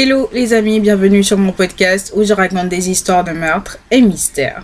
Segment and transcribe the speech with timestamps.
[0.00, 4.00] Hello les amis, bienvenue sur mon podcast où je raconte des histoires de meurtres et
[4.00, 4.62] mystères.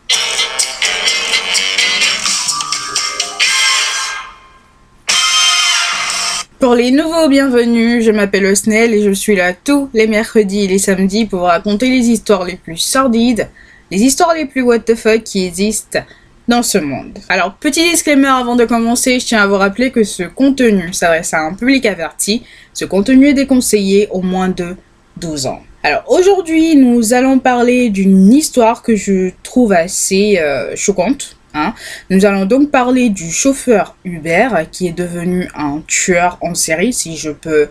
[6.61, 10.69] Pour les nouveaux bienvenus, je m'appelle Snell et je suis là tous les mercredis et
[10.69, 13.49] les samedis pour raconter les histoires les plus sordides,
[13.91, 15.99] les histoires les plus what the fuck qui existent
[16.47, 17.19] dans ce monde.
[17.29, 21.35] Alors, petit disclaimer avant de commencer, je tiens à vous rappeler que ce contenu s'adresse
[21.35, 22.45] à un public averti.
[22.73, 24.77] Ce contenu est déconseillé au moins de
[25.17, 25.63] 12 ans.
[25.83, 31.37] Alors aujourd'hui, nous allons parler d'une histoire que je trouve assez euh, choquante.
[31.53, 31.75] Hein.
[32.11, 37.17] Nous allons donc parler du chauffeur Uber qui est devenu un tueur en série, si
[37.17, 37.69] je peux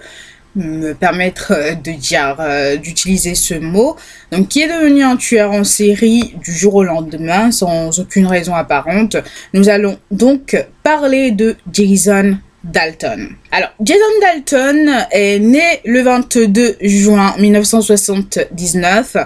[0.55, 3.95] me permettre euh, de dire, euh, d'utiliser ce mot.
[4.31, 8.53] Donc, qui est devenu un tueur en série du jour au lendemain sans aucune raison
[8.53, 9.17] apparente.
[9.53, 13.29] Nous allons donc parler de Jason Dalton.
[13.51, 19.17] Alors, Jason Dalton est né le 22 juin 1979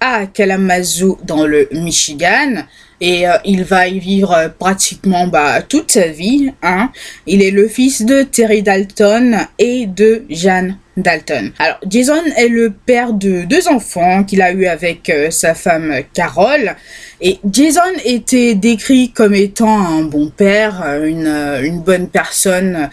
[0.00, 2.64] à Kalamazoo dans le Michigan
[3.00, 6.52] et euh, il va y vivre euh, pratiquement bah, toute sa vie.
[6.62, 6.90] Hein.
[7.26, 11.52] Il est le fils de Terry Dalton et de Jeanne Dalton.
[11.58, 15.94] Alors, Jason est le père de deux enfants qu'il a eu avec euh, sa femme
[16.12, 16.76] Carol.
[17.22, 22.88] Et Jason était décrit comme étant un bon père, une, une bonne personne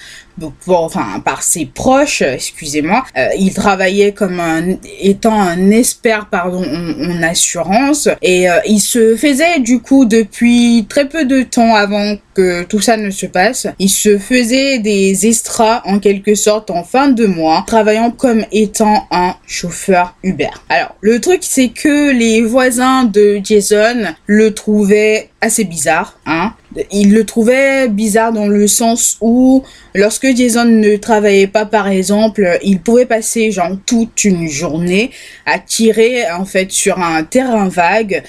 [0.67, 7.23] enfin par ses proches, excusez-moi, euh, il travaillait comme un étant un expert pardon en,
[7.23, 12.63] assurance et euh, il se faisait du coup depuis très peu de temps avant que
[12.63, 17.09] tout ça ne se passe, il se faisait des extras en quelque sorte en fin
[17.09, 20.49] de mois, travaillant comme étant un chauffeur Uber.
[20.69, 26.53] Alors le truc c'est que les voisins de Jason le trouvaient assez bizarre, hein.
[26.91, 32.59] Il le trouvait bizarre dans le sens où lorsque Jason ne travaillait pas par exemple,
[32.63, 35.11] il pouvait passer genre toute une journée
[35.45, 38.23] à tirer en fait sur un terrain vague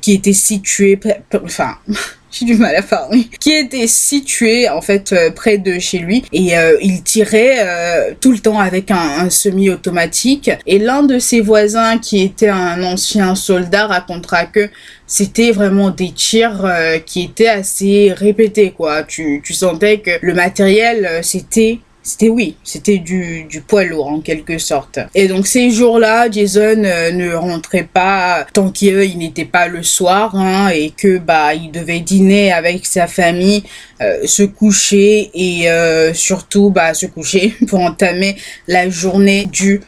[0.00, 0.98] qui était situé
[1.44, 1.76] enfin
[2.32, 6.24] j'ai du mal à parler, qui était situé en fait euh, près de chez lui
[6.32, 11.18] et euh, il tirait euh, tout le temps avec un, un semi-automatique et l'un de
[11.18, 14.70] ses voisins qui était un ancien soldat racontera que
[15.06, 16.66] c'était vraiment des tirs
[17.04, 19.02] qui étaient assez répétés quoi.
[19.02, 24.20] Tu, tu sentais que le matériel c'était c'était oui, c'était du, du poids lourd en
[24.20, 24.98] quelque sorte.
[25.14, 30.34] Et donc ces jours-là, Jason euh, ne rentrait pas tant qu'il n'était pas le soir
[30.34, 33.62] hein, et que bah il devait dîner avec sa famille,
[34.00, 38.36] euh, se coucher et euh, surtout bah se coucher pour entamer
[38.66, 39.80] la journée du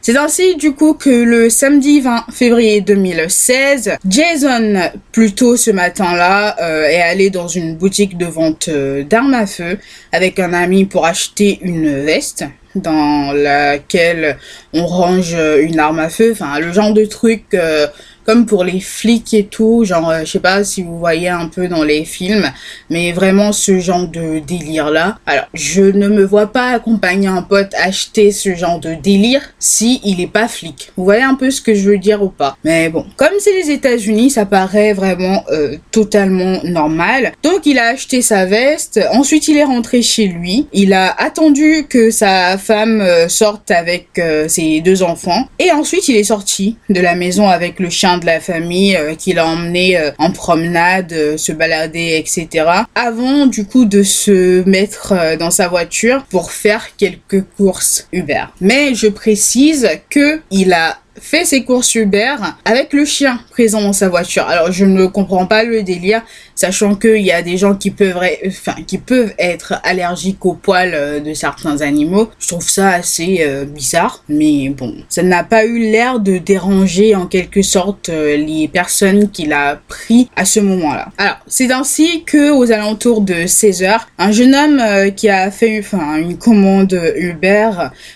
[0.00, 6.86] C'est ainsi du coup que le samedi 20 février 2016, Jason, plutôt ce matin-là, euh,
[6.86, 9.78] est allé dans une boutique de vente euh, d'armes à feu
[10.12, 14.36] avec un ami pour acheter une veste dans laquelle
[14.72, 17.86] on range une arme à feu, enfin le genre de truc euh,
[18.24, 21.46] comme pour les flics et tout, genre, euh, je sais pas si vous voyez un
[21.46, 22.50] peu dans les films,
[22.90, 25.18] mais vraiment ce genre de délire là.
[25.26, 30.00] Alors, je ne me vois pas accompagner un pote acheter ce genre de délire si
[30.04, 30.92] il est pas flic.
[30.96, 32.56] Vous voyez un peu ce que je veux dire ou pas?
[32.64, 37.32] Mais bon, comme c'est les États-Unis, ça paraît vraiment euh, totalement normal.
[37.42, 39.00] Donc, il a acheté sa veste.
[39.12, 40.66] Ensuite, il est rentré chez lui.
[40.72, 45.48] Il a attendu que sa femme euh, sorte avec ses deux enfants.
[45.58, 49.14] Et ensuite, il est sorti de la maison avec le chien de la famille euh,
[49.14, 52.66] qu'il a emmené euh, en promenade, euh, se balader, etc.
[52.94, 58.44] Avant du coup de se mettre dans sa voiture pour faire quelques courses Uber.
[58.60, 63.92] Mais je précise que il a fait ses courses Uber avec le chien présent dans
[63.92, 64.44] sa voiture.
[64.44, 66.22] Alors je ne comprends pas le délire,
[66.54, 70.94] sachant qu'il y a des gens qui peuvent, enfin, qui peuvent être allergiques aux poils
[70.94, 72.30] euh, de certains animaux.
[72.38, 77.14] Je trouve ça assez euh, bizarre, mais bon, ça n'a pas eu l'air de déranger
[77.14, 81.08] en quelque sorte euh, les personnes qu'il a pris à ce moment-là.
[81.18, 85.78] Alors c'est ainsi que aux alentours de 16 heures, un jeune homme qui a fait
[85.78, 87.70] enfin, une commande Uber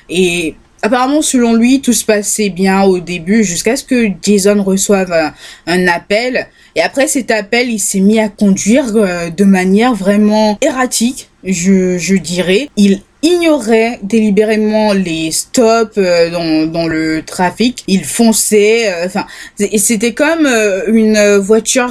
[0.08, 5.32] et Apparemment, selon lui, tout se passait bien au début jusqu'à ce que Jason reçoive
[5.66, 6.46] un, appel.
[6.76, 11.98] Et après cet appel, il s'est mis à conduire euh, de manière vraiment erratique, je,
[11.98, 12.68] je dirais.
[12.76, 17.84] Il ignorait délibérément les stops euh, dans, dans le trafic.
[17.86, 19.26] Il fonçait, euh, enfin,
[19.76, 21.90] c'était comme euh, une voiture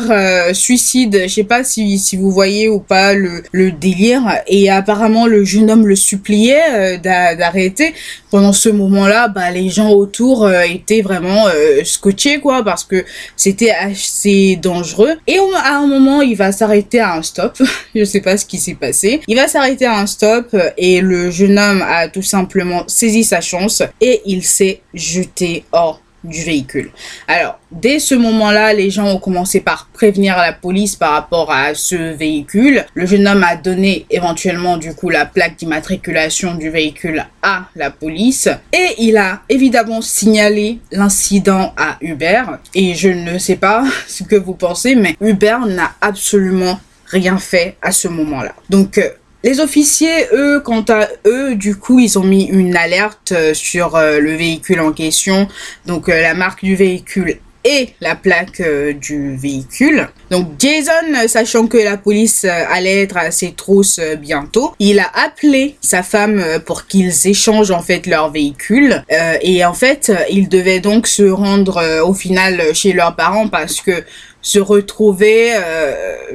[0.54, 1.24] suicide.
[1.28, 4.42] Je sais pas si, si vous voyez ou pas le, le délire.
[4.48, 7.94] Et apparemment, le jeune homme le suppliait d'arrêter.
[8.31, 11.45] Pendant ce moment-là, bah, les gens autour étaient vraiment
[11.84, 13.06] scotchés, quoi, parce que
[13.36, 15.16] c'était assez dangereux.
[15.28, 17.57] Et à un moment, il va s'arrêter à un stop.
[17.95, 19.22] Je sais pas ce qui s'est passé.
[19.28, 23.25] Il va s'arrêter à un stop et le le jeune homme a tout simplement saisi
[23.25, 26.89] sa chance et il s'est jeté hors du véhicule.
[27.27, 31.75] Alors, dès ce moment-là, les gens ont commencé par prévenir la police par rapport à
[31.75, 32.85] ce véhicule.
[32.94, 37.91] Le jeune homme a donné éventuellement du coup la plaque d'immatriculation du véhicule à la
[37.91, 42.44] police et il a évidemment signalé l'incident à Uber.
[42.74, 47.75] Et je ne sais pas ce que vous pensez, mais Uber n'a absolument rien fait
[47.81, 48.53] à ce moment-là.
[48.69, 49.09] Donc, euh,
[49.47, 53.95] les officiers, eux, quant à eux, du coup, ils ont mis une alerte euh, sur
[53.95, 55.47] euh, le véhicule en question,
[55.85, 58.61] donc euh, la marque du véhicule et la plaque
[58.99, 60.09] du véhicule.
[60.31, 65.75] Donc Jason, sachant que la police allait être à ses trousses bientôt, il a appelé
[65.81, 69.03] sa femme pour qu'ils échangent en fait leur véhicule
[69.41, 74.01] et en fait ils devaient donc se rendre au final chez leurs parents parce que
[74.47, 75.51] se retrouver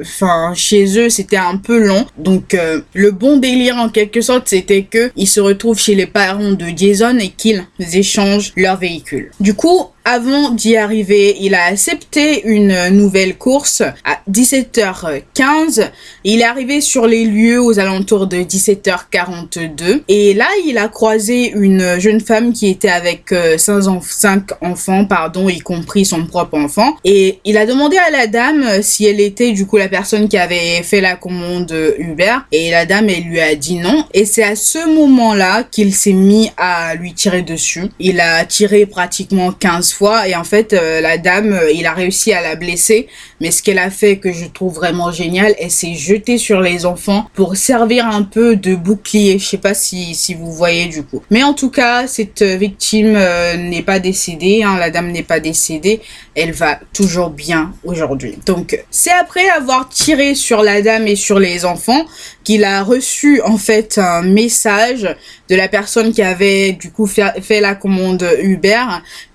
[0.01, 2.05] enfin chez eux c'était un peu long.
[2.17, 6.05] Donc euh, le bon délire en quelque sorte c'était que ils se retrouvent chez les
[6.05, 9.31] parents de Jason et qu'ils échangent leur véhicule.
[9.39, 15.89] Du coup avant d'y arriver, il a accepté une nouvelle course à 17h15.
[16.25, 20.01] Il est arrivé sur les lieux aux alentours de 17h42.
[20.09, 25.47] Et là, il a croisé une jeune femme qui était avec euh, cinq enfants, pardon,
[25.47, 26.97] y compris son propre enfant.
[27.05, 30.37] Et il a demandé à la dame si elle était du coup la personne qui
[30.37, 32.35] avait fait la commande Uber.
[32.51, 34.05] Et la dame, elle lui a dit non.
[34.13, 37.85] Et c'est à ce moment-là qu'il s'est mis à lui tirer dessus.
[37.99, 39.92] Il a tiré pratiquement 15
[40.27, 43.07] et en fait euh, la dame euh, il a réussi à la blesser
[43.43, 46.85] mais ce qu'elle a fait que je trouve vraiment génial elle s'est jetée sur les
[46.85, 49.37] enfants pour servir un peu de bouclier.
[49.37, 51.21] Je sais pas si, si vous voyez du coup.
[51.29, 55.41] Mais en tout cas cette victime euh, n'est pas décédée hein, la dame n'est pas
[55.41, 55.99] décédée.
[56.35, 58.37] Elle va toujours bien aujourd'hui.
[58.45, 62.05] Donc c'est après avoir tiré sur la dame et sur les enfants
[62.45, 65.13] qu'il a reçu en fait un message
[65.49, 68.85] de la personne qui avait du coup fait, fait la commande Uber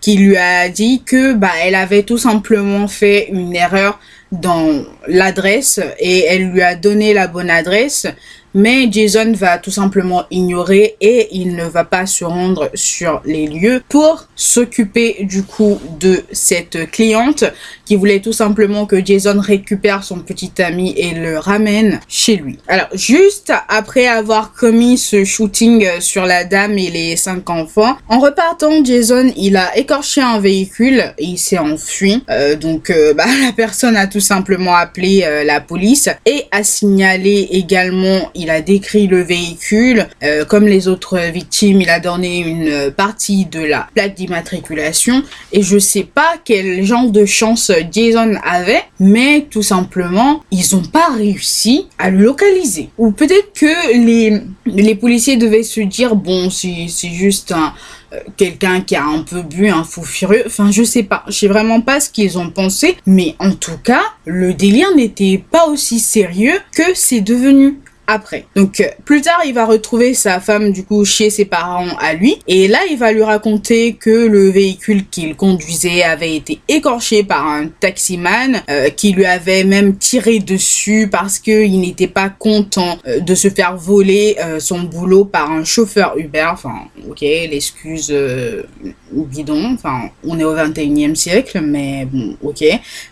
[0.01, 3.98] qui lui a dit que bah elle avait tout simplement fait une erreur
[4.33, 8.07] dans l'adresse et elle lui a donné la bonne adresse
[8.55, 13.47] mais Jason va tout simplement ignorer et il ne va pas se rendre sur les
[13.47, 17.45] lieux pour s'occuper du coup de cette cliente
[17.85, 22.59] qui voulait tout simplement que Jason récupère son petit ami et le ramène chez lui.
[22.67, 28.19] Alors juste après avoir commis ce shooting sur la dame et les cinq enfants, en
[28.19, 32.25] repartant Jason il a écorché un véhicule et il s'est enfui.
[32.29, 36.63] Euh, donc euh, bah, la personne a tout simplement appelé euh, la police et a
[36.63, 40.07] signalé également il a décrit le véhicule.
[40.23, 45.23] Euh, comme les autres victimes, il a donné une partie de la plaque d'immatriculation.
[45.53, 50.83] Et je sais pas quel genre de chance Jason avait, mais tout simplement, ils ont
[50.83, 52.91] pas réussi à le localiser.
[52.99, 57.73] Ou peut-être que les, les policiers devaient se dire, bon, c'est juste un,
[58.37, 60.45] quelqu'un qui a un peu bu, un fou furieux.
[60.47, 61.25] Enfin, je sais pas.
[61.29, 62.97] Je sais vraiment pas ce qu'ils ont pensé.
[63.07, 67.79] Mais en tout cas, le délire n'était pas aussi sérieux que c'est devenu
[68.09, 68.47] après.
[68.57, 72.15] Donc euh, plus tard, il va retrouver sa femme du coup chez ses parents à
[72.15, 77.23] lui et là, il va lui raconter que le véhicule qu'il conduisait avait été écorché
[77.23, 82.31] par un taximan euh, qui lui avait même tiré dessus parce que il n'était pas
[82.31, 86.47] content euh, de se faire voler son boulot par un chauffeur Uber.
[86.51, 88.13] Enfin, OK, l'excuse
[89.13, 89.75] bidon.
[89.75, 92.65] Enfin, on est au 21e siècle, mais bon, OK.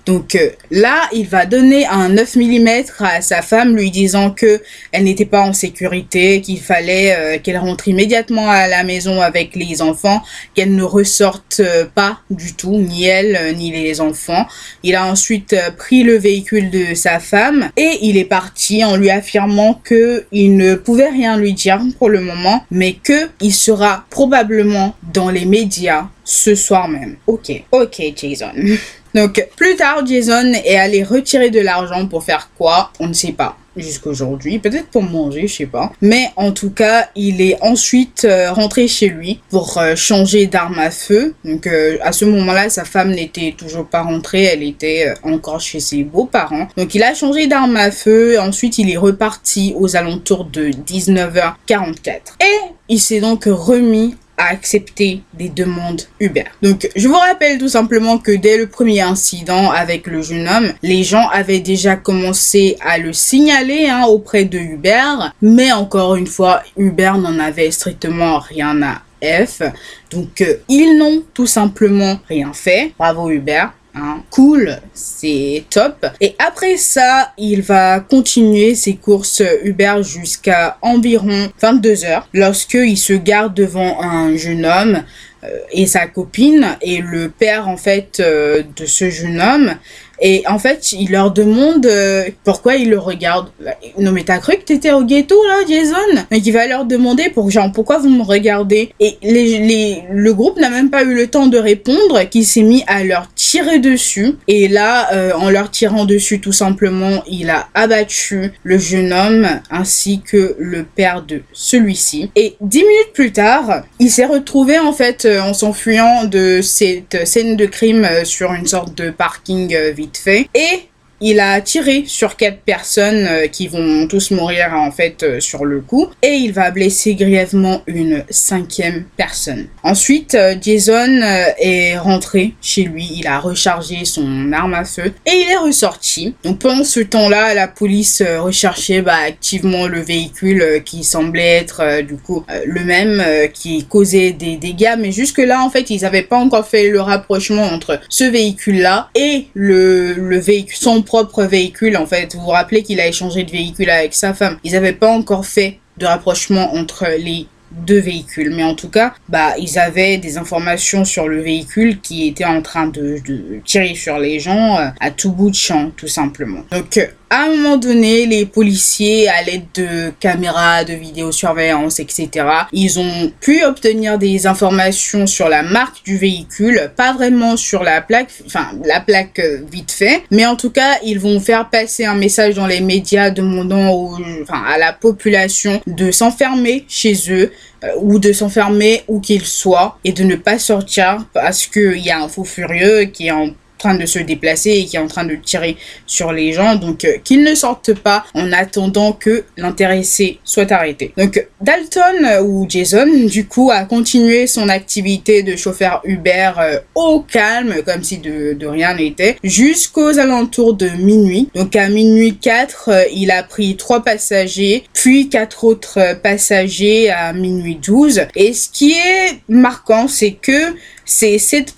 [0.06, 0.38] Donc
[0.70, 2.68] là, il va donner un 9 mm
[3.00, 4.62] à sa femme lui disant que
[4.92, 9.54] elle n'était pas en sécurité, qu'il fallait euh, qu'elle rentre immédiatement à la maison avec
[9.54, 10.22] les enfants,
[10.54, 14.46] qu'elle ne ressorte euh, pas du tout, ni elle, euh, ni les enfants.
[14.82, 19.10] Il a ensuite pris le véhicule de sa femme et il est parti en lui
[19.10, 24.04] affirmant que il ne pouvait rien lui dire pour le moment, mais que il sera
[24.10, 27.16] probablement dans les médias ce soir même.
[27.26, 28.52] Ok, ok Jason.
[29.16, 32.92] Donc plus tard, Jason est allé retirer de l'argent pour faire quoi?
[33.00, 35.92] On ne sait pas jusqu'aujourd'hui, peut-être pour manger, je sais pas.
[36.02, 40.78] Mais en tout cas, il est ensuite euh, rentré chez lui pour euh, changer d'arme
[40.78, 41.34] à feu.
[41.44, 45.80] Donc euh, à ce moment-là, sa femme n'était toujours pas rentrée, elle était encore chez
[45.80, 46.68] ses beaux-parents.
[46.76, 52.10] Donc il a changé d'arme à feu, ensuite il est reparti aux alentours de 19h44.
[52.40, 56.44] Et il s'est donc remis à accepter des demandes Uber.
[56.62, 60.72] Donc, je vous rappelle tout simplement que dès le premier incident avec le jeune homme,
[60.82, 66.26] les gens avaient déjà commencé à le signaler hein, auprès de Uber, mais encore une
[66.26, 69.62] fois, Uber n'en avait strictement rien à F.
[70.10, 72.92] Donc, euh, ils n'ont tout simplement rien fait.
[72.98, 73.66] Bravo Uber.
[73.96, 74.22] Hein.
[74.30, 76.06] Cool, c'est top.
[76.20, 83.14] Et après ça, il va continuer ses courses Uber jusqu'à environ 22 heures lorsqu'il se
[83.14, 85.02] garde devant un jeune homme
[85.44, 89.76] euh, et sa copine et le père en fait euh, de ce jeune homme
[90.20, 93.50] et en fait, il leur demande euh, pourquoi ils le regardent.
[93.98, 96.22] Non mais t'as cru que t'étais au ghetto là, Jason?
[96.30, 98.92] Donc il va leur demander pour genre pourquoi vous me regardez?
[98.98, 102.82] Et les, le groupe n'a même pas eu le temps de répondre, qu'il s'est mis
[102.86, 104.34] à leur tirer dessus.
[104.48, 109.48] Et là, euh, en leur tirant dessus tout simplement, il a abattu le jeune homme
[109.70, 112.30] ainsi que le père de celui-ci.
[112.36, 117.26] Et dix minutes plus tard, il s'est retrouvé en fait euh, en s'enfuyant de cette
[117.26, 120.48] scène de crime sur une sorte de parking vide fait.
[120.54, 120.88] Et
[121.20, 125.64] il a tiré sur quatre personnes euh, qui vont tous mourir en fait euh, sur
[125.64, 129.66] le coup et il va blesser grièvement une cinquième personne.
[129.82, 131.20] Ensuite, euh, Jason
[131.58, 136.34] est rentré chez lui, il a rechargé son arme à feu et il est ressorti.
[136.44, 142.16] Donc pendant ce temps-là, la police recherchait bah, activement le véhicule qui semblait être du
[142.16, 146.36] coup le même qui causait des dégâts, mais jusque là en fait ils n'avaient pas
[146.36, 152.04] encore fait le rapprochement entre ce véhicule-là et le, le véhicule, son propre véhicule en
[152.04, 152.34] fait.
[152.34, 154.58] Vous vous rappelez qu'il a échangé de véhicule avec sa femme.
[154.64, 158.54] Ils n'avaient pas encore fait de rapprochement entre les deux véhicules.
[158.54, 162.62] Mais en tout cas, bah, ils avaient des informations sur le véhicule qui était en
[162.62, 166.62] train de, de tirer sur les gens euh, à tout bout de champ, tout simplement.
[166.70, 172.28] Donc, euh, à un moment donné, les policiers, à l'aide de caméras de vidéosurveillance, etc.,
[172.72, 178.00] ils ont pu obtenir des informations sur la marque du véhicule, pas vraiment sur la
[178.00, 182.04] plaque, enfin la plaque euh, vite fait, mais en tout cas, ils vont faire passer
[182.04, 184.16] un message dans les médias demandant
[184.48, 187.50] à la population de s'enfermer chez eux
[187.84, 192.10] euh, ou de s'enfermer où qu'ils soient et de ne pas sortir parce qu'il y
[192.10, 195.06] a un fou furieux qui est en train de se déplacer et qui est en
[195.06, 196.76] train de tirer sur les gens.
[196.76, 201.12] Donc, euh, qu'il ne sorte pas en attendant que l'intéressé soit arrêté.
[201.16, 206.80] Donc, Dalton euh, ou Jason, du coup, a continué son activité de chauffeur Uber euh,
[206.94, 211.48] au calme, comme si de, rien n'était, jusqu'aux alentours de minuit.
[211.54, 217.76] Donc, à minuit 4, il a pris trois passagers, puis quatre autres passagers à minuit
[217.76, 218.26] 12.
[218.34, 220.74] Et ce qui est marquant, c'est que
[221.06, 221.72] c'est sept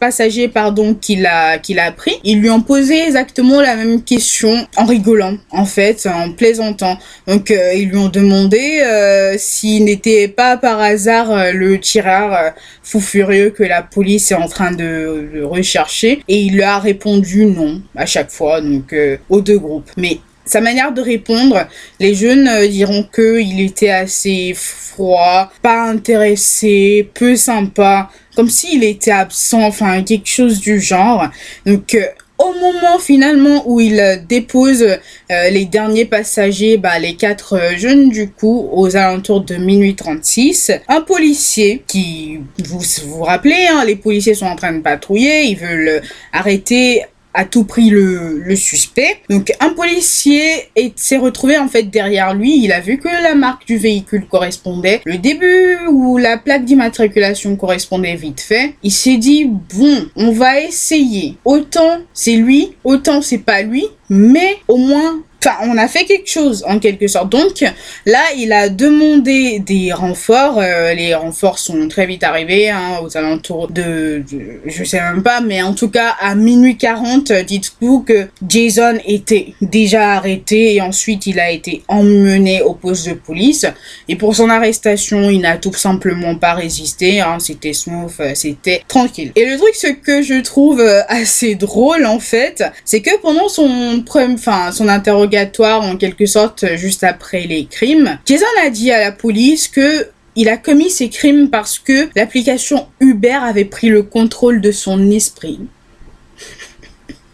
[0.00, 2.14] passagers pardon qu'il a qu'il a pris.
[2.24, 6.98] Ils lui ont posé exactement la même question en rigolant en fait, en plaisantant.
[7.28, 12.52] Donc euh, ils lui ont demandé euh, s'il n'était pas par hasard euh, le tireur
[12.82, 16.78] fou furieux que la police est en train de, de, rechercher et il lui a
[16.78, 18.94] répondu non à chaque fois donc
[19.28, 19.90] aux deux groupes.
[19.98, 21.66] Mais sa manière de répondre,
[22.00, 29.10] les jeunes diront que il était assez froid, pas intéressé, peu sympa comme s'il était
[29.10, 31.28] absent, enfin quelque chose du genre.
[31.66, 32.06] Donc euh,
[32.38, 38.08] au moment finalement où il euh, dépose euh, les derniers passagers, bah, les quatre jeunes
[38.08, 43.96] du coup, aux alentours de minuit 36, un policier qui, vous vous rappelez, hein, les
[43.96, 46.02] policiers sont en train de patrouiller, ils veulent
[46.32, 47.04] arrêter
[47.34, 49.18] à tout prix le, le suspect.
[49.28, 52.62] Donc un policier s'est retrouvé en fait derrière lui.
[52.62, 55.00] Il a vu que la marque du véhicule correspondait.
[55.04, 58.74] Le début où la plaque d'immatriculation correspondait vite fait.
[58.82, 61.36] Il s'est dit bon, on va essayer.
[61.44, 63.86] Autant c'est lui, autant c'est pas lui.
[64.08, 67.30] Mais au moins Enfin, on a fait quelque chose en quelque sorte.
[67.30, 67.64] Donc
[68.04, 70.58] là, il a demandé des renforts.
[70.58, 75.22] Euh, les renforts sont très vite arrivés, hein, aux alentours de, de, je sais même
[75.22, 80.82] pas, mais en tout cas à minuit 40, dites-vous que Jason était déjà arrêté et
[80.82, 83.64] ensuite il a été emmené au poste de police.
[84.08, 87.20] Et pour son arrestation, il n'a tout simplement pas résisté.
[87.20, 89.32] Hein, c'était smooth, c'était tranquille.
[89.36, 93.48] Et le truc, ce que je trouve euh, assez drôle en fait, c'est que pendant
[93.48, 95.29] son, enfin, son interrogation
[95.62, 98.18] en quelque sorte juste après les crimes.
[98.26, 102.86] Jason a dit à la police que il a commis ces crimes parce que l'application
[103.00, 105.60] Uber avait pris le contrôle de son esprit.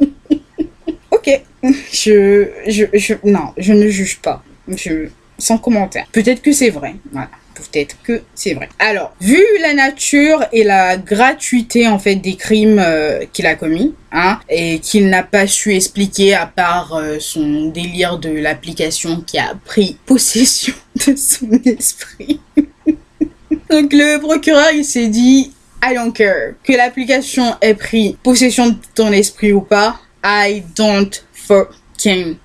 [1.10, 1.42] ok,
[1.92, 4.42] je, je, non, je ne juge pas.
[4.68, 6.06] Je, sans commentaire.
[6.12, 6.96] Peut-être que c'est vrai.
[7.12, 7.30] Voilà
[7.62, 8.68] peut-être que c'est vrai.
[8.78, 13.94] Alors, vu la nature et la gratuité en fait des crimes euh, qu'il a commis,
[14.12, 19.38] hein, et qu'il n'a pas su expliquer à part euh, son délire de l'application qui
[19.38, 20.74] a pris possession
[21.06, 22.40] de son esprit.
[23.70, 28.76] Donc le procureur il s'est dit I don't care que l'application ait pris possession de
[28.94, 32.36] ton esprit ou pas, I don't fucking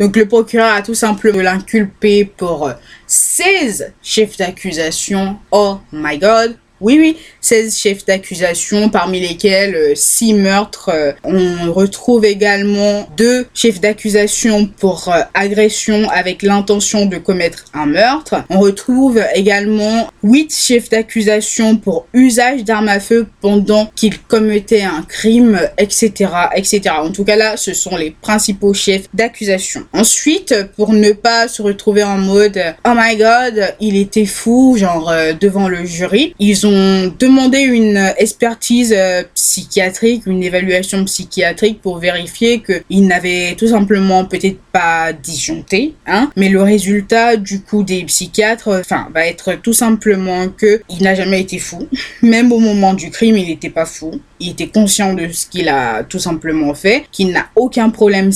[0.00, 2.70] donc le procureur a tout simplement l'inculpé pour
[3.06, 5.38] 16 chefs d'accusation.
[5.50, 6.56] Oh my god.
[6.82, 10.90] Oui, oui, 16 chefs d'accusation, parmi lesquels 6 euh, meurtres.
[10.92, 17.86] Euh, on retrouve également deux chefs d'accusation pour euh, agression avec l'intention de commettre un
[17.86, 18.34] meurtre.
[18.50, 25.02] On retrouve également 8 chefs d'accusation pour usage d'armes à feu pendant qu'ils commettaient un
[25.02, 26.96] crime, etc., etc.
[26.98, 29.86] En tout cas là, ce sont les principaux chefs d'accusation.
[29.94, 35.10] Ensuite, pour ne pas se retrouver en mode Oh my god, il était fou, genre
[35.40, 42.62] devant le jury, ils ont demandé une expertise euh, psychiatrique, une évaluation psychiatrique pour vérifier
[42.62, 48.80] qu'il n'avait tout simplement peut-être pas disjoncté, hein, mais le résultat du coup des psychiatres,
[48.80, 51.86] enfin, va être tout simplement que il n'a jamais été fou.
[52.22, 54.20] Même au moment du crime, il n'était pas fou.
[54.40, 58.30] Il était conscient de ce qu'il a tout simplement fait, qu'il n'a aucun problème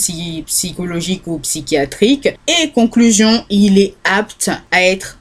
[0.47, 2.29] psychologique ou psychiatrique.
[2.49, 5.20] Et conclusion, il est apte à être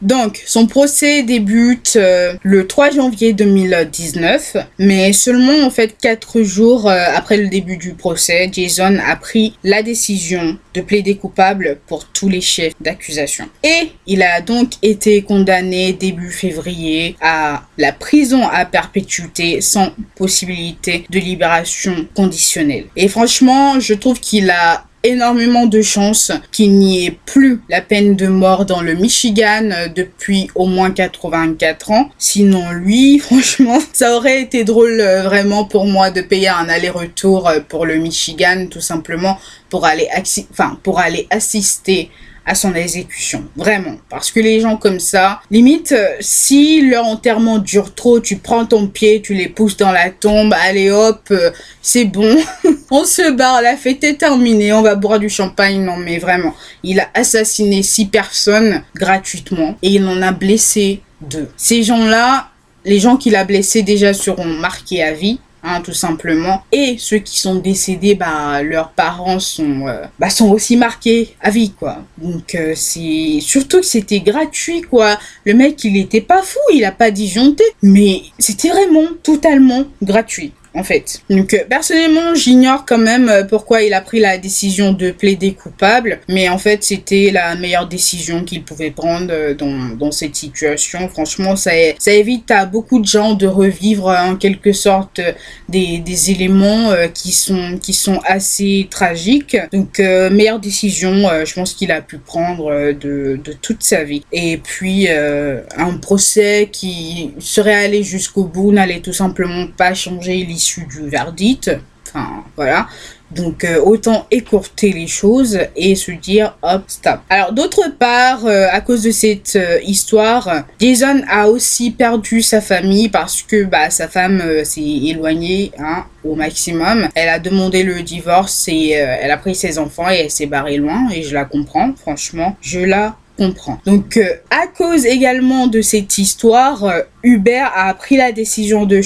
[0.00, 6.88] Donc, son procès débute euh, le 3 janvier 2019, mais seulement en fait quatre jours
[6.88, 12.06] euh, après le début du procès, Jason a pris la décision de plaider coupable pour
[12.06, 13.48] tous les chefs d'accusation.
[13.64, 21.04] Et il a donc été condamné début février à la prison à perpétuité sans possibilité
[21.10, 22.86] de libération conditionnelle.
[22.96, 28.16] Et franchement, je trouve qu'il a énormément de chances qu'il n'y ait plus la peine
[28.16, 32.10] de mort dans le Michigan euh, depuis au moins 84 ans.
[32.18, 37.48] Sinon, lui, franchement, ça aurait été drôle euh, vraiment pour moi de payer un aller-retour
[37.48, 40.08] euh, pour le Michigan, tout simplement pour aller,
[40.50, 42.10] enfin, pour aller assister
[42.44, 43.44] à son exécution.
[43.56, 43.96] Vraiment.
[44.08, 48.66] Parce que les gens comme ça, limite, euh, si leur enterrement dure trop, tu prends
[48.66, 52.36] ton pied, tu les pousses dans la tombe, allez hop, euh, c'est bon.
[52.90, 55.82] on se barre, la fête est terminée, on va boire du champagne.
[55.84, 61.48] Non mais vraiment, il a assassiné six personnes gratuitement et il en a blessé deux.
[61.56, 62.48] Ces gens-là,
[62.84, 66.64] les gens qu'il a blessés déjà seront marqués à vie Hein, tout simplement.
[66.72, 71.50] Et ceux qui sont décédés, bah, leurs parents sont, euh, bah, sont aussi marqués à
[71.50, 71.98] vie, quoi.
[72.18, 75.16] Donc, euh, c'est surtout que c'était gratuit, quoi.
[75.44, 80.52] Le mec, il était pas fou, il a pas disjoncté, mais c'était vraiment totalement gratuit
[80.74, 81.22] en fait.
[81.28, 85.52] Donc euh, personnellement, j'ignore quand même euh, pourquoi il a pris la décision de plaider
[85.52, 90.36] coupable, mais en fait, c'était la meilleure décision qu'il pouvait prendre euh, dans, dans cette
[90.36, 91.08] situation.
[91.08, 95.20] Franchement, ça, ça évite à beaucoup de gens de revivre en quelque sorte
[95.68, 99.56] des, des éléments qui sont qui sont assez tragiques.
[99.72, 104.24] Donc meilleure décision, je pense qu'il a pu prendre de, de toute sa vie.
[104.32, 110.61] Et puis un procès qui serait allé jusqu'au bout n'allait tout simplement pas changer l'histoire
[110.88, 111.70] du verdict.
[112.08, 112.88] Enfin, voilà.
[113.34, 117.20] Donc euh, autant écourter les choses et se dire hop stop.
[117.30, 122.60] Alors d'autre part, euh, à cause de cette euh, histoire, Jason a aussi perdu sa
[122.60, 127.08] famille parce que bah sa femme s'est éloignée hein, au maximum.
[127.14, 130.76] Elle a demandé le divorce et elle a pris ses enfants et elle s'est barrée
[130.76, 131.94] loin et je la comprends.
[131.94, 133.78] Franchement, je la comprends.
[133.86, 134.20] Donc,
[134.50, 136.84] à cause également de cette histoire,
[137.22, 139.00] Uber a pris la décision de,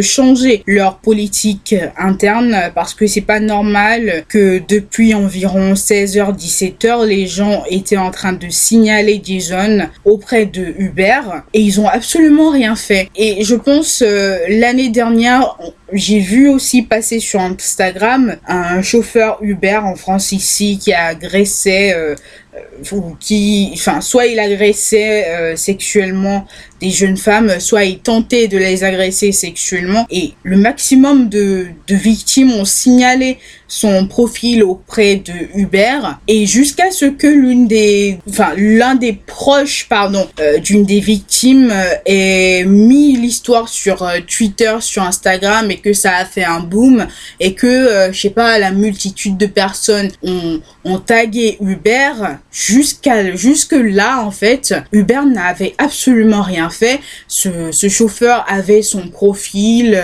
[0.00, 7.26] changer leur politique interne parce que c'est pas normal que depuis environ 16h 17h les
[7.26, 11.20] gens étaient en train de signaler Jason auprès de Uber
[11.54, 13.08] et ils ont absolument rien fait.
[13.16, 15.56] Et je pense euh, l'année dernière
[15.92, 21.92] j'ai vu aussi passer sur Instagram un chauffeur Uber en France ici qui a agressé
[21.94, 22.14] euh,
[22.54, 26.46] euh, ou qui enfin soit il agressait sexuellement
[26.80, 30.06] des jeunes femmes, soit ils tentaient de les agresser sexuellement.
[30.10, 36.90] Et le maximum de, de victimes ont signalé son profil auprès de Uber et jusqu'à
[36.90, 42.64] ce que l'une des, enfin l'un des proches, pardon, euh, d'une des victimes euh, ait
[42.64, 47.06] mis l'histoire sur euh, Twitter, sur Instagram et que ça a fait un boom
[47.40, 52.12] et que je sais pas la multitude de personnes ont, ont tagué Uber
[52.50, 57.00] jusqu'à jusque là en fait Uber n'avait absolument rien fait.
[57.26, 60.00] Ce, ce chauffeur avait son profil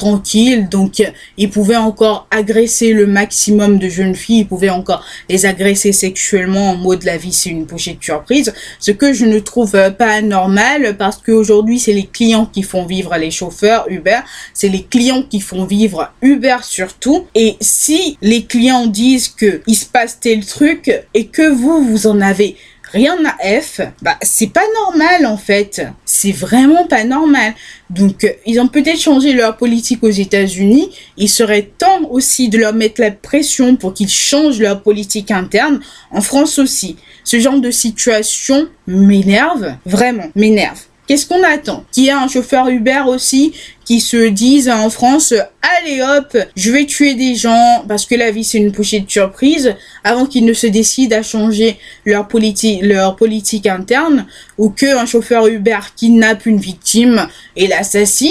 [0.00, 0.68] tranquille.
[0.70, 1.02] Donc,
[1.36, 4.40] il pouvait encore agresser le maximum de jeunes filles.
[4.40, 8.52] Il pouvait encore les agresser sexuellement en mode la vie, c'est une pochette surprise.
[8.78, 13.14] Ce que je ne trouve pas normal parce qu'aujourd'hui, c'est les clients qui font vivre
[13.18, 14.20] les chauffeurs Uber.
[14.54, 17.26] C'est les clients qui font vivre Uber surtout.
[17.34, 22.06] Et si les clients disent que il se passe tel truc et que vous, vous
[22.06, 22.56] en avez
[22.92, 25.86] rien à F, bah c'est pas normal en fait.
[26.04, 27.54] C'est vraiment pas normal.
[27.88, 30.90] Donc euh, ils ont peut-être changé leur politique aux États-Unis.
[31.16, 35.80] Il serait temps aussi de leur mettre la pression pour qu'ils changent leur politique interne
[36.10, 36.96] en France aussi.
[37.24, 40.80] Ce genre de situation m'énerve, vraiment m'énerve.
[41.06, 41.84] Qu'est-ce qu'on attend?
[41.90, 43.52] Qu'il y ait un chauffeur Uber aussi
[43.84, 45.34] qui se dise en France
[45.78, 49.10] allez hop, je vais tuer des gens parce que la vie c'est une pochette de
[49.10, 54.26] surprise avant qu'ils ne se décident à changer leur politique leur politique interne
[54.58, 58.30] ou que un chauffeur Uber kidnappe une victime et l'assassine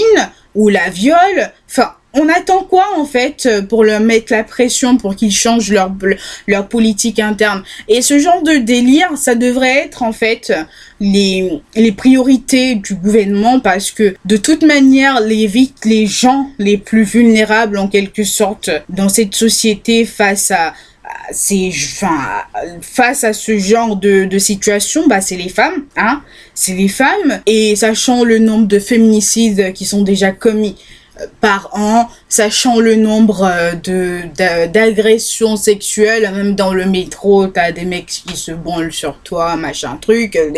[0.55, 1.51] ou la viole.
[1.69, 5.91] Enfin, on attend quoi en fait pour leur mettre la pression pour qu'ils changent leur
[6.47, 7.63] leur politique interne?
[7.87, 10.51] Et ce genre de délire ça devrait être en fait
[10.99, 15.49] les les priorités du gouvernement parce que de toute manière les
[15.85, 20.73] les gens les plus vulnérables en quelque sorte dans cette société face à
[21.31, 22.17] c'est enfin
[22.81, 26.21] face à ce genre de, de situation bah c'est les femmes hein.
[26.53, 30.75] C'est les femmes et sachant le nombre de féminicides qui sont déjà commis
[31.41, 34.21] par an, sachant le nombre euh, de
[34.67, 39.97] d'agressions sexuelles, même dans le métro, t'as des mecs qui se branlent sur toi, machin
[39.99, 40.51] truc, euh,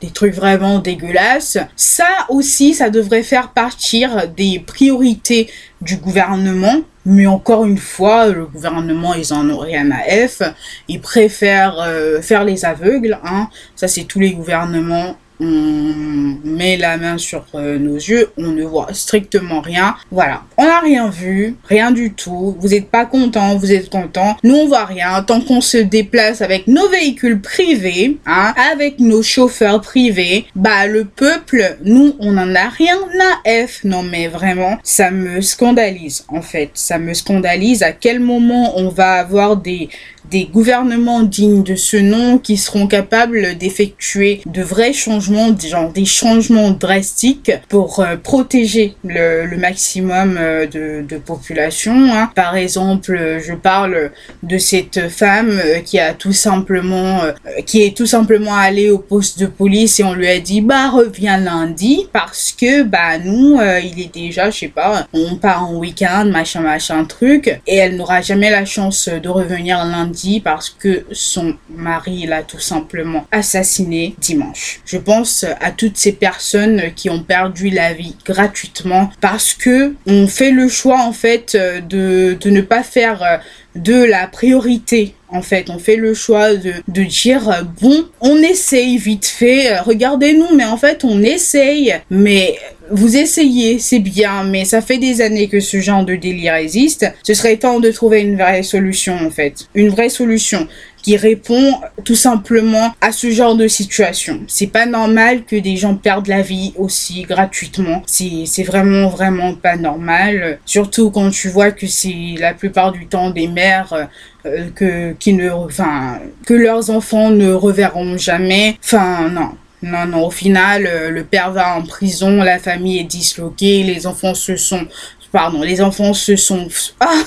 [0.00, 1.58] des, trucs vraiment dégueulasses.
[1.76, 5.48] Ça aussi, ça devrait faire partir des priorités
[5.80, 6.80] du gouvernement.
[7.04, 10.42] Mais encore une fois, le gouvernement, ils en ont rien à F.
[10.88, 13.18] Ils préfèrent euh, faire les aveugles.
[13.24, 13.48] Hein.
[13.76, 18.64] Ça, c'est tous les gouvernements on met la main sur euh, nos yeux, on ne
[18.64, 19.96] voit strictement rien.
[20.10, 22.56] Voilà, on n'a rien vu, rien du tout.
[22.58, 24.36] Vous n'êtes pas content, vous êtes content.
[24.42, 29.22] Nous, on voit rien tant qu'on se déplace avec nos véhicules privés, hein, avec nos
[29.22, 30.46] chauffeurs privés.
[30.54, 33.84] Bah, le peuple, nous, on n'en a rien à F.
[33.84, 36.70] Non, mais vraiment, ça me scandalise, en fait.
[36.74, 39.88] Ça me scandalise à quel moment on va avoir des
[40.30, 46.04] des gouvernements dignes de ce nom qui seront capables d'effectuer de vrais changements, genre des
[46.04, 52.12] changements drastiques pour euh, protéger le, maximum euh, de, population.
[52.12, 52.30] Hein.
[52.34, 54.10] Par exemple, je parle
[54.42, 57.20] de cette femme euh, qui a tout simplement,
[57.66, 60.90] qui est tout simplement allée au poste de police et on lui a dit bah
[60.90, 65.76] reviens lundi parce que bah nous il est déjà je sais pas on part en
[65.76, 71.04] week-end machin machin truc et elle n'aura jamais la chance de revenir lundi parce que
[71.12, 74.80] son mari l'a tout simplement assassiné dimanche.
[74.84, 80.26] Je pense à toutes ces personnes qui ont perdu la vie gratuitement parce que on
[80.26, 83.40] fait le choix en fait de, de ne pas faire
[83.78, 88.96] de la priorité en fait, on fait le choix de, de dire bon, on essaye
[88.96, 92.56] vite fait, regardez-nous, mais en fait, on essaye, mais
[92.90, 97.06] vous essayez, c'est bien, mais ça fait des années que ce genre de délire existe.
[97.22, 99.68] Ce serait temps de trouver une vraie solution, en fait.
[99.74, 100.66] Une vraie solution
[101.02, 104.40] qui répond tout simplement à ce genre de situation.
[104.46, 108.02] C'est pas normal que des gens perdent la vie aussi gratuitement.
[108.06, 110.58] C'est vraiment vraiment pas normal.
[110.64, 114.08] Surtout quand tu vois que c'est la plupart du temps des mères
[114.46, 118.76] euh, que qui ne enfin que leurs enfants ne reverront jamais.
[118.84, 119.50] Enfin non.
[119.80, 124.08] Non, non, au final, euh, le père va en prison, la famille est disloquée, les
[124.08, 124.88] enfants se sont
[125.32, 126.68] pardon, les enfants se sont,
[127.00, 127.22] ah,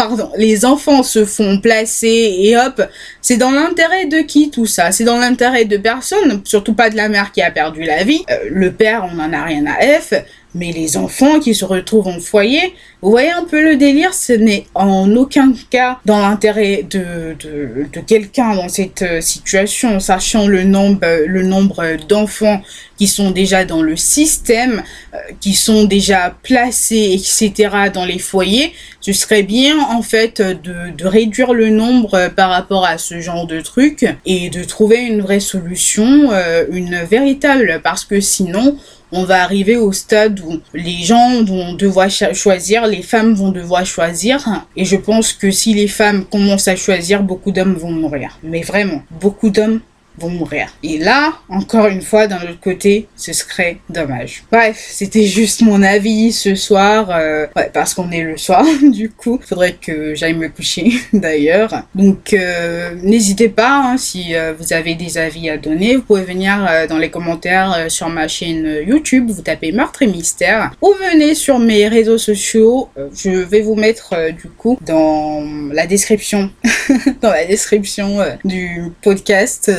[0.00, 2.80] pardon, les enfants se font placer et hop,
[3.20, 4.92] c'est dans l'intérêt de qui tout ça?
[4.92, 8.24] C'est dans l'intérêt de personne, surtout pas de la mère qui a perdu la vie.
[8.30, 10.14] Euh, le père, on en a rien à F.
[10.52, 14.32] Mais les enfants qui se retrouvent en foyer, vous voyez un peu le délire, ce
[14.32, 20.48] n'est en aucun cas dans l'intérêt de, de, de quelqu'un dans cette euh, situation, sachant
[20.48, 22.62] le nombre, le nombre d'enfants
[22.98, 24.82] qui sont déjà dans le système,
[25.14, 27.70] euh, qui sont déjà placés, etc.
[27.94, 32.50] dans les foyers, ce serait bien en fait de, de réduire le nombre euh, par
[32.50, 36.30] rapport à ce genre de truc et de trouver une vraie solution,
[36.70, 38.76] une véritable, parce que sinon,
[39.12, 43.84] on va arriver au stade où les gens vont devoir choisir, les femmes vont devoir
[43.84, 44.64] choisir.
[44.76, 48.38] Et je pense que si les femmes commencent à choisir, beaucoup d'hommes vont mourir.
[48.42, 49.80] Mais vraiment, beaucoup d'hommes
[50.28, 50.68] mourir.
[50.82, 54.44] Et là, encore une fois, d'un autre côté, ce serait dommage.
[54.50, 59.10] Bref, c'était juste mon avis ce soir, euh, ouais, parce qu'on est le soir, du
[59.10, 61.84] coup, faudrait que j'aille me coucher d'ailleurs.
[61.94, 66.22] Donc, euh, n'hésitez pas, hein, si euh, vous avez des avis à donner, vous pouvez
[66.22, 70.72] venir euh, dans les commentaires euh, sur ma chaîne YouTube, vous tapez Meurtre et Mystère,
[70.82, 76.50] ou venez sur mes réseaux sociaux, je vais vous mettre du coup dans la description,
[77.20, 79.70] dans la description du podcast,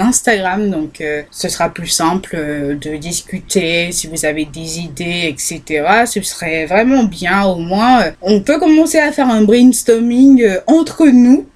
[0.00, 5.28] Instagram, donc euh, ce sera plus simple euh, de discuter si vous avez des idées,
[5.28, 6.04] etc.
[6.06, 11.06] Ce serait vraiment bien, au moins, euh, on peut commencer à faire un brainstorming entre
[11.06, 11.46] nous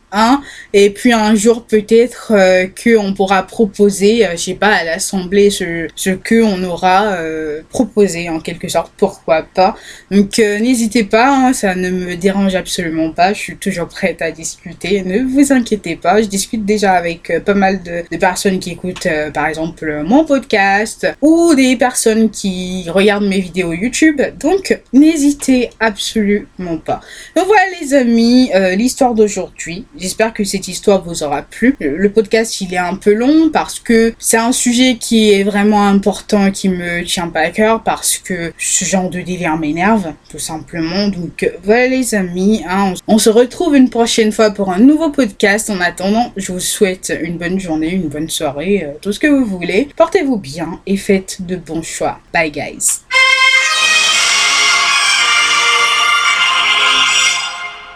[0.72, 4.84] Et puis un jour peut-être euh, que on pourra proposer, euh, je sais pas, à
[4.84, 9.76] l'Assemblée ce, ce que on aura euh, proposé en quelque sorte, pourquoi pas?
[10.10, 14.30] Donc n'hésitez pas, hein, ça ne me dérange absolument pas, je suis toujours prête à
[14.30, 18.72] discuter, ne vous inquiétez pas, je discute déjà avec pas mal de, de, personnes qui
[18.72, 25.70] écoutent par exemple mon podcast ou des personnes qui regardent mes vidéos YouTube, donc n'hésitez
[25.80, 27.00] absolument pas.
[27.36, 29.86] Donc voilà les amis, l'histoire d'aujourd'hui.
[30.00, 31.76] J'espère que cette histoire vous aura plu.
[31.78, 35.86] Le podcast, il est un peu long parce que c'est un sujet qui est vraiment
[35.86, 40.38] important, qui me tient pas à cœur parce que ce genre de délire m'énerve, tout
[40.38, 41.08] simplement.
[41.08, 45.68] Donc voilà les amis, hein, on se retrouve une prochaine fois pour un nouveau podcast.
[45.68, 49.26] En attendant, je vous souhaite une bonne journée, une bonne soirée, euh, tout ce que
[49.26, 49.88] vous voulez.
[49.96, 52.20] Portez-vous bien et faites de bons choix.
[52.32, 53.09] Bye guys.